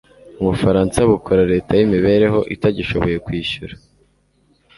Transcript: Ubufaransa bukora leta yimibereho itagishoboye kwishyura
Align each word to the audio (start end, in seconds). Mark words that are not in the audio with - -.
Ubufaransa 0.41 0.99
bukora 1.11 1.41
leta 1.51 1.71
yimibereho 1.79 2.39
itagishoboye 2.55 3.17
kwishyura 3.25 3.73